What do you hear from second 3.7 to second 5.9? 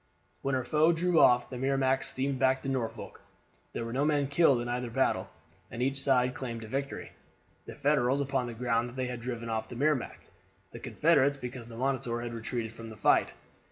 There were no men killed in either battle, and